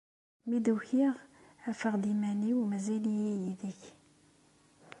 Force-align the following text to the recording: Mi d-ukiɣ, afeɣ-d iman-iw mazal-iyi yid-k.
Mi 0.47 0.57
d-ukiɣ, 0.65 1.15
afeɣ-d 1.69 2.03
iman-iw 2.13 2.59
mazal-iyi 2.69 3.31
yid-k. 3.43 3.81